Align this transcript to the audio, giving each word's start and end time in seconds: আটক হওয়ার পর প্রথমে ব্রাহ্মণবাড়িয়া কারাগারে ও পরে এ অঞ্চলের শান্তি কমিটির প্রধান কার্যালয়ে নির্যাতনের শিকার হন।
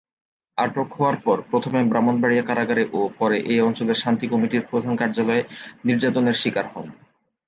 আটক 0.57 0.89
হওয়ার 0.93 1.17
পর 1.17 1.37
প্রথমে 1.51 1.79
ব্রাহ্মণবাড়িয়া 1.83 2.43
কারাগারে 2.45 2.83
ও 2.93 3.09
পরে 3.19 3.37
এ 3.45 3.55
অঞ্চলের 3.61 4.01
শান্তি 4.03 4.25
কমিটির 4.27 4.67
প্রধান 4.69 4.93
কার্যালয়ে 4.95 5.43
নির্যাতনের 5.85 6.39
শিকার 6.41 6.65
হন। 6.67 6.87